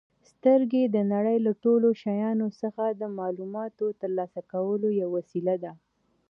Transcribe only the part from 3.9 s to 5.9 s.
ترلاسه کولو یوه وسیله ده.